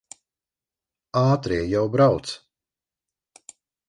[1.19, 2.31] Ātrie jau brauc.